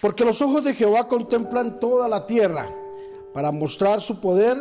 Porque 0.00 0.24
los 0.24 0.40
ojos 0.42 0.62
de 0.62 0.74
Jehová 0.74 1.08
contemplan 1.08 1.80
toda 1.80 2.08
la 2.08 2.24
tierra 2.24 2.66
para 3.34 3.50
mostrar 3.50 4.00
su 4.00 4.20
poder 4.20 4.56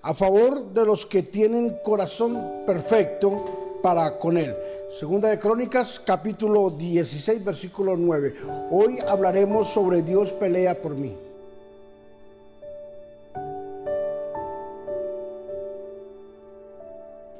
a 0.00 0.14
favor 0.14 0.72
de 0.72 0.86
los 0.86 1.04
que 1.04 1.22
tienen 1.22 1.78
corazón 1.84 2.62
perfecto 2.66 3.78
para 3.82 4.18
con 4.18 4.38
él. 4.38 4.56
Segunda 4.98 5.28
de 5.28 5.38
Crónicas, 5.38 6.00
capítulo 6.00 6.70
16, 6.70 7.44
versículo 7.44 7.96
9. 7.96 8.34
Hoy 8.70 8.98
hablaremos 9.06 9.68
sobre 9.68 10.02
Dios 10.02 10.32
pelea 10.32 10.80
por 10.80 10.94
mí. 10.94 11.14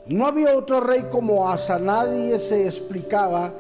No 0.07 0.27
había 0.27 0.57
otro 0.57 0.81
rey 0.81 1.05
como 1.11 1.51
Asa, 1.51 1.79
nadie 1.79 2.39
se 2.39 2.65
explicaba 2.65 3.53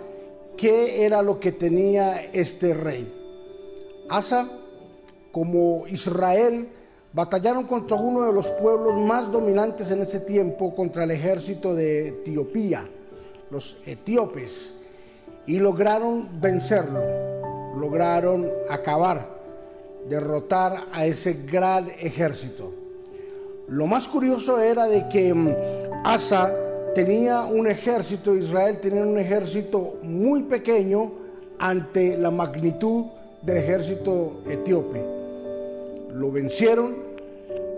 qué 0.56 1.04
era 1.04 1.22
lo 1.22 1.40
que 1.40 1.52
tenía 1.52 2.22
este 2.32 2.74
rey. 2.74 3.17
Asa, 4.08 4.48
como 5.32 5.86
Israel, 5.86 6.68
batallaron 7.12 7.64
contra 7.64 7.96
uno 7.96 8.22
de 8.22 8.32
los 8.32 8.48
pueblos 8.48 8.96
más 8.96 9.30
dominantes 9.30 9.90
en 9.90 10.02
ese 10.02 10.20
tiempo, 10.20 10.74
contra 10.74 11.04
el 11.04 11.10
ejército 11.10 11.74
de 11.74 12.08
Etiopía, 12.08 12.88
los 13.50 13.78
etíopes, 13.86 14.74
y 15.46 15.58
lograron 15.58 16.40
vencerlo, 16.40 17.00
lograron 17.78 18.50
acabar, 18.68 19.38
derrotar 20.08 20.84
a 20.92 21.06
ese 21.06 21.44
gran 21.44 21.88
ejército. 21.98 22.72
Lo 23.68 23.86
más 23.86 24.08
curioso 24.08 24.60
era 24.60 24.86
de 24.86 25.08
que 25.08 25.34
mm, 25.34 25.48
Asa 26.04 26.54
tenía 26.94 27.42
un 27.42 27.66
ejército, 27.66 28.34
Israel 28.34 28.78
tenía 28.80 29.02
un 29.02 29.18
ejército 29.18 29.96
muy 30.02 30.44
pequeño 30.44 31.12
ante 31.58 32.16
la 32.16 32.30
magnitud 32.30 33.06
del 33.42 33.56
ejército 33.58 34.40
etíope. 34.48 35.04
Lo 36.12 36.32
vencieron 36.32 36.96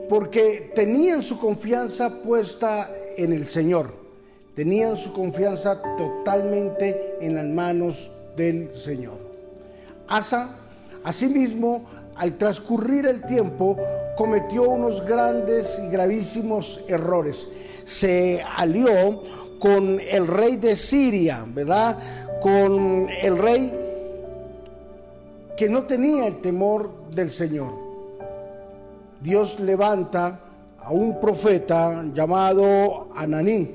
porque 0.09 0.73
tenían 0.75 1.23
su 1.23 1.39
confianza 1.39 2.23
puesta 2.23 2.91
en 3.17 3.33
el 3.33 3.47
Señor. 3.47 3.95
Tenían 4.55 4.97
su 4.97 5.13
confianza 5.13 5.81
totalmente 5.97 7.17
en 7.21 7.35
las 7.35 7.47
manos 7.47 8.11
del 8.37 8.75
Señor. 8.75 9.19
Asa, 10.09 10.57
asimismo, 11.05 11.85
al 12.17 12.37
transcurrir 12.37 13.07
el 13.07 13.25
tiempo, 13.25 13.79
cometió 14.17 14.69
unos 14.69 15.07
grandes 15.07 15.81
y 15.83 15.89
gravísimos 15.89 16.85
errores. 16.89 17.49
Se 17.85 18.43
alió 18.57 19.23
con 19.61 20.01
el 20.01 20.27
rey 20.27 20.57
de 20.57 20.75
Siria, 20.75 21.45
¿verdad? 21.47 21.97
Con 22.41 23.09
el 23.23 23.39
rey 23.39 23.73
que 25.61 25.69
no 25.69 25.83
tenía 25.83 26.27
el 26.27 26.39
temor 26.39 27.11
del 27.11 27.31
Señor. 27.31 27.75
Dios 29.21 29.61
levanta 29.61 30.41
a 30.83 30.91
un 30.91 31.21
profeta 31.21 32.03
llamado 32.15 33.09
Ananí 33.15 33.71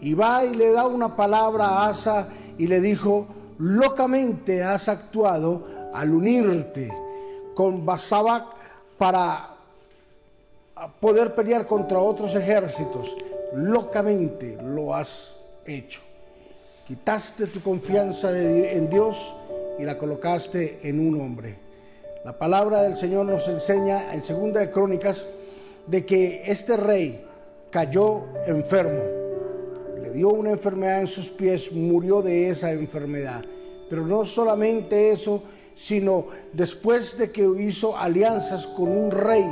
y 0.00 0.14
va 0.14 0.44
y 0.44 0.54
le 0.54 0.70
da 0.70 0.86
una 0.86 1.16
palabra 1.16 1.66
a 1.66 1.88
Asa 1.88 2.28
y 2.56 2.68
le 2.68 2.80
dijo, 2.80 3.26
locamente 3.58 4.62
has 4.62 4.88
actuado 4.88 5.90
al 5.92 6.14
unirte 6.14 6.88
con 7.56 7.84
Basabac 7.84 8.44
para 8.96 9.56
poder 11.00 11.34
pelear 11.34 11.66
contra 11.66 11.98
otros 11.98 12.36
ejércitos. 12.36 13.16
Locamente 13.54 14.56
lo 14.62 14.94
has 14.94 15.36
hecho. 15.64 16.00
Quitaste 16.86 17.48
tu 17.48 17.60
confianza 17.60 18.30
en 18.30 18.88
Dios 18.88 19.32
y 19.78 19.84
la 19.84 19.98
colocaste 19.98 20.88
en 20.88 21.00
un 21.00 21.20
hombre. 21.20 21.58
La 22.24 22.38
palabra 22.38 22.82
del 22.82 22.96
Señor 22.96 23.26
nos 23.26 23.46
enseña 23.48 24.12
en 24.12 24.22
Segunda 24.22 24.60
de 24.60 24.70
Crónicas 24.70 25.26
de 25.86 26.04
que 26.04 26.42
este 26.46 26.76
rey 26.76 27.24
cayó 27.70 28.24
enfermo, 28.46 29.02
le 30.02 30.12
dio 30.12 30.30
una 30.30 30.50
enfermedad 30.50 31.00
en 31.00 31.06
sus 31.06 31.30
pies, 31.30 31.72
murió 31.72 32.22
de 32.22 32.48
esa 32.48 32.72
enfermedad. 32.72 33.44
Pero 33.88 34.06
no 34.06 34.24
solamente 34.24 35.10
eso, 35.10 35.42
sino 35.74 36.26
después 36.52 37.18
de 37.18 37.30
que 37.30 37.42
hizo 37.58 37.96
alianzas 37.96 38.66
con 38.66 38.88
un 38.88 39.10
rey 39.10 39.44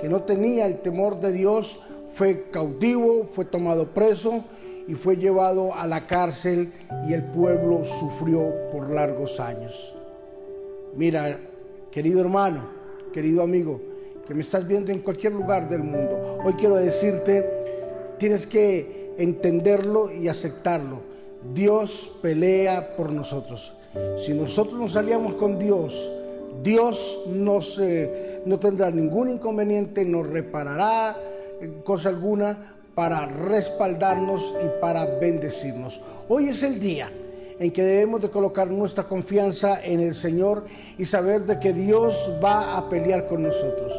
que 0.00 0.08
no 0.08 0.22
tenía 0.22 0.66
el 0.66 0.80
temor 0.80 1.20
de 1.20 1.32
Dios, 1.32 1.80
fue 2.08 2.50
cautivo, 2.50 3.26
fue 3.30 3.44
tomado 3.44 3.88
preso 3.88 4.44
y 4.92 4.94
fue 4.94 5.16
llevado 5.16 5.74
a 5.74 5.86
la 5.86 6.06
cárcel 6.06 6.70
y 7.08 7.14
el 7.14 7.24
pueblo 7.24 7.82
sufrió 7.82 8.52
por 8.70 8.90
largos 8.90 9.40
años. 9.40 9.94
Mira, 10.94 11.38
querido 11.90 12.20
hermano, 12.20 12.68
querido 13.10 13.42
amigo, 13.42 13.80
que 14.26 14.34
me 14.34 14.42
estás 14.42 14.68
viendo 14.68 14.92
en 14.92 14.98
cualquier 14.98 15.32
lugar 15.32 15.66
del 15.66 15.82
mundo, 15.82 16.40
hoy 16.44 16.52
quiero 16.58 16.76
decirte, 16.76 17.48
tienes 18.18 18.46
que 18.46 19.14
entenderlo 19.16 20.12
y 20.12 20.28
aceptarlo. 20.28 21.00
Dios 21.54 22.18
pelea 22.20 22.94
por 22.94 23.14
nosotros. 23.14 23.72
Si 24.18 24.34
nosotros 24.34 24.78
nos 24.78 24.92
salíamos 24.92 25.36
con 25.36 25.58
Dios, 25.58 26.12
Dios 26.62 27.22
no 27.28 28.58
tendrá 28.60 28.90
ningún 28.90 29.30
inconveniente, 29.30 30.04
nos 30.04 30.28
reparará 30.28 31.16
cosa 31.82 32.10
alguna 32.10 32.74
para 32.94 33.26
respaldarnos 33.26 34.54
y 34.64 34.80
para 34.80 35.06
bendecirnos. 35.06 36.00
Hoy 36.28 36.48
es 36.48 36.62
el 36.62 36.78
día 36.78 37.10
en 37.58 37.70
que 37.70 37.82
debemos 37.82 38.20
de 38.22 38.30
colocar 38.30 38.70
nuestra 38.70 39.04
confianza 39.04 39.84
en 39.84 40.00
el 40.00 40.14
Señor 40.14 40.64
y 40.98 41.04
saber 41.04 41.44
de 41.44 41.58
que 41.58 41.72
Dios 41.72 42.32
va 42.42 42.76
a 42.76 42.88
pelear 42.88 43.26
con 43.26 43.42
nosotros. 43.42 43.92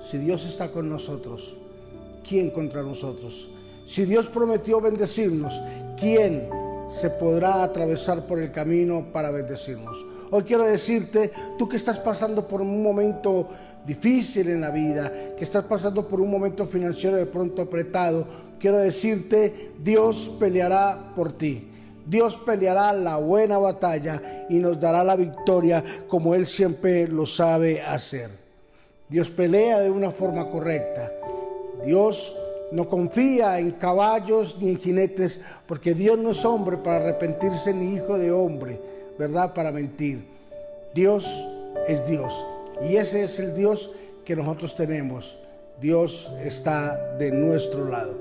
Si 0.00 0.16
Dios 0.18 0.46
está 0.46 0.70
con 0.70 0.88
nosotros, 0.88 1.56
¿quién 2.26 2.50
contra 2.50 2.82
nosotros? 2.82 3.50
Si 3.86 4.04
Dios 4.04 4.28
prometió 4.28 4.80
bendecirnos, 4.80 5.60
¿quién 5.98 6.48
se 6.90 7.08
podrá 7.10 7.62
atravesar 7.62 8.26
por 8.26 8.40
el 8.40 8.50
camino 8.50 9.06
para 9.12 9.30
bendecirnos? 9.30 10.04
Hoy 10.30 10.42
quiero 10.42 10.64
decirte, 10.64 11.30
tú 11.56 11.68
que 11.68 11.76
estás 11.76 11.98
pasando 11.98 12.46
por 12.46 12.60
un 12.60 12.82
momento 12.82 13.48
difícil 13.86 14.48
en 14.48 14.60
la 14.60 14.70
vida, 14.70 15.10
que 15.36 15.44
estás 15.44 15.64
pasando 15.64 16.06
por 16.06 16.20
un 16.20 16.30
momento 16.30 16.66
financiero 16.66 17.16
de 17.16 17.26
pronto 17.26 17.62
apretado, 17.62 18.26
quiero 18.58 18.78
decirte, 18.78 19.72
Dios 19.82 20.36
peleará 20.38 21.12
por 21.16 21.32
ti. 21.32 21.68
Dios 22.06 22.38
peleará 22.38 22.92
la 22.92 23.18
buena 23.18 23.58
batalla 23.58 24.46
y 24.48 24.58
nos 24.58 24.80
dará 24.80 25.04
la 25.04 25.16
victoria 25.16 25.82
como 26.08 26.34
Él 26.34 26.46
siempre 26.46 27.06
lo 27.06 27.24
sabe 27.26 27.82
hacer. 27.82 28.30
Dios 29.08 29.30
pelea 29.30 29.80
de 29.80 29.90
una 29.90 30.10
forma 30.10 30.48
correcta. 30.48 31.12
Dios 31.84 32.36
no 32.72 32.88
confía 32.88 33.58
en 33.58 33.72
caballos 33.72 34.56
ni 34.60 34.70
en 34.70 34.78
jinetes, 34.78 35.40
porque 35.66 35.94
Dios 35.94 36.18
no 36.18 36.30
es 36.30 36.44
hombre 36.44 36.78
para 36.78 36.96
arrepentirse 36.96 37.74
ni 37.74 37.94
hijo 37.94 38.16
de 38.18 38.32
hombre, 38.32 38.80
¿verdad? 39.18 39.52
Para 39.54 39.72
mentir. 39.72 40.24
Dios 40.94 41.44
es 41.86 42.06
Dios. 42.06 42.46
Y 42.88 42.96
ese 42.96 43.24
es 43.24 43.38
el 43.38 43.54
Dios 43.54 43.90
que 44.24 44.36
nosotros 44.36 44.74
tenemos. 44.74 45.36
Dios 45.80 46.32
está 46.44 47.16
de 47.16 47.32
nuestro 47.32 47.88
lado. 47.88 48.16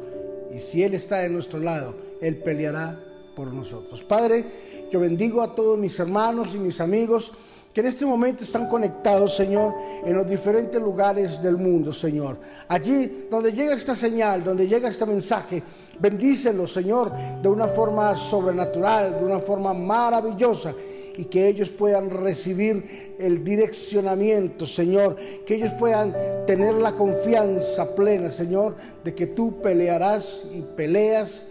Y 0.52 0.60
si 0.60 0.84
Él 0.84 0.94
está 0.94 1.20
de 1.20 1.30
nuestro 1.30 1.60
lado, 1.60 1.96
Él 2.22 2.38
peleará 2.38 3.00
por 3.36 3.54
nosotros. 3.54 4.04
Padre, 4.04 4.46
yo 4.92 5.00
bendigo 5.00 5.42
a 5.42 5.56
todos 5.56 5.78
mis 5.78 6.00
hermanos 6.00 6.56
y 6.56 6.58
mis 6.58 6.82
amigos 6.82 7.34
que 7.74 7.82
en 7.82 7.88
este 7.88 8.06
momento 8.06 8.44
están 8.44 8.68
conectados, 8.68 9.36
Señor, 9.36 9.76
en 10.04 10.16
los 10.16 10.28
diferentes 10.28 10.82
lugares 10.82 11.42
del 11.42 11.58
mundo, 11.58 11.94
Señor. 11.94 12.40
Allí 12.68 13.28
donde 13.30 13.54
llega 13.54 13.76
esta 13.76 13.94
señal, 13.94 14.44
donde 14.44 14.68
llega 14.68 14.90
este 14.90 15.06
mensaje, 15.06 15.62
bendícelo, 16.00 16.66
Señor, 16.66 17.12
de 17.42 17.48
una 17.48 17.68
forma 17.68 18.16
sobrenatural, 18.16 19.18
de 19.20 19.26
una 19.26 19.40
forma 19.40 19.74
maravillosa 19.74 20.74
y 21.20 21.26
que 21.26 21.50
ellos 21.50 21.70
puedan 21.70 22.10
recibir 22.10 23.16
el 23.20 23.44
direccionamiento, 23.44 24.66
Señor, 24.66 25.18
que 25.46 25.56
ellos 25.56 25.74
puedan 25.74 26.16
tener 26.48 26.76
la 26.76 26.94
confianza 26.94 27.94
plena, 27.94 28.30
Señor, 28.30 28.76
de 29.04 29.14
que 29.14 29.28
tú 29.28 29.62
pelearás 29.62 30.44
y 30.54 30.62
peleas 30.62 31.44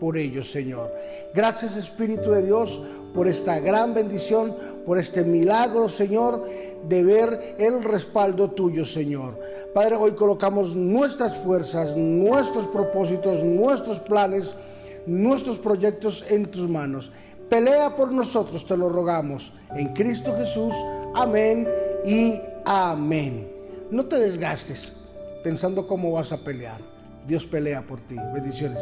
por 0.00 0.16
ellos, 0.16 0.50
Señor. 0.50 0.92
Gracias 1.34 1.76
Espíritu 1.76 2.30
de 2.30 2.42
Dios 2.42 2.80
por 3.14 3.28
esta 3.28 3.60
gran 3.60 3.94
bendición, 3.94 4.56
por 4.86 4.98
este 4.98 5.22
milagro, 5.22 5.88
Señor, 5.88 6.42
de 6.88 7.04
ver 7.04 7.56
el 7.58 7.84
respaldo 7.84 8.50
tuyo, 8.50 8.84
Señor. 8.84 9.38
Padre, 9.74 9.96
hoy 9.96 10.12
colocamos 10.12 10.74
nuestras 10.74 11.36
fuerzas, 11.36 11.96
nuestros 11.96 12.66
propósitos, 12.66 13.44
nuestros 13.44 14.00
planes, 14.00 14.54
nuestros 15.06 15.58
proyectos 15.58 16.24
en 16.28 16.46
tus 16.46 16.68
manos. 16.68 17.12
Pelea 17.48 17.94
por 17.96 18.12
nosotros, 18.12 18.66
te 18.66 18.76
lo 18.76 18.88
rogamos. 18.88 19.52
En 19.74 19.92
Cristo 19.92 20.34
Jesús. 20.36 20.74
Amén 21.14 21.68
y 22.04 22.34
amén. 22.64 23.50
No 23.90 24.06
te 24.06 24.16
desgastes 24.16 24.92
pensando 25.42 25.86
cómo 25.86 26.12
vas 26.12 26.32
a 26.32 26.38
pelear. 26.38 26.80
Dios 27.26 27.46
pelea 27.46 27.82
por 27.82 28.00
ti. 28.00 28.16
Bendiciones. 28.32 28.80